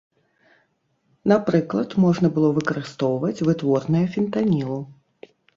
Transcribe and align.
Напрыклад, 1.31 1.89
можна 2.05 2.27
было 2.39 2.49
выкарыстоўваць 2.57 3.43
вытворныя 3.51 4.05
фентанілу. 4.17 4.79